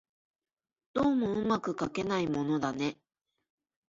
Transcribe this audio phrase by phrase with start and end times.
[0.95, 2.97] どうも巧くかけないものだね